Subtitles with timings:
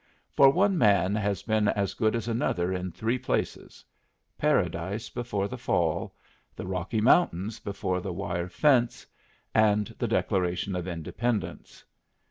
[0.35, 3.85] For one man has been as good as another in three places
[4.35, 6.15] Paradise before the Fall;
[6.55, 9.05] the Rocky Mountains before the wire fence;
[9.53, 11.85] and the Declaration of Independence.